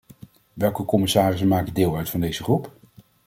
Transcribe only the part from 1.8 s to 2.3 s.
uit van